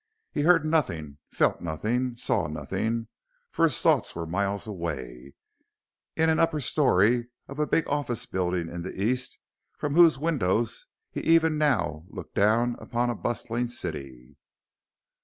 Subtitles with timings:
[0.31, 3.07] He heard nothing, felt nothing, saw nothing
[3.51, 5.35] for his thoughts were miles away,
[6.15, 9.37] in an upper story of a big office building in the East
[9.77, 14.37] from whose windows he even now looked down upon a bustling city.